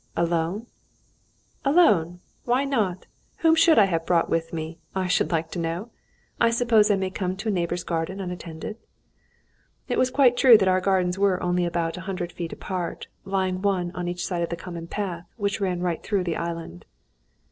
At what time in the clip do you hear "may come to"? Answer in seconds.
6.95-7.49